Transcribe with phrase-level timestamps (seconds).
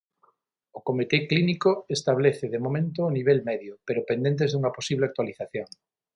[0.77, 5.69] O comité clínico establece de momento o nivel medio, pero pendentes dunha posible actualización.